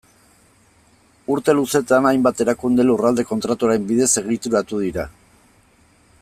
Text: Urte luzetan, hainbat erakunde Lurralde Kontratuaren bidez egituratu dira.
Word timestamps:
Urte 1.35 1.53
luzetan, 1.57 2.07
hainbat 2.13 2.41
erakunde 2.47 2.87
Lurralde 2.89 3.27
Kontratuaren 3.33 3.87
bidez 3.93 4.11
egituratu 4.23 4.83
dira. 4.87 5.09